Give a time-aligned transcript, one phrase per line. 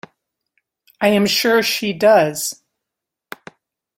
[0.99, 2.59] I am sure she does.